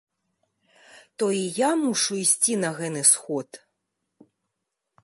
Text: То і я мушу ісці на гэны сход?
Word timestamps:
То 1.17 1.25
і 1.39 1.43
я 1.57 1.69
мушу 1.83 2.13
ісці 2.23 2.53
на 2.65 2.69
гэны 2.79 3.03
сход? 3.13 3.49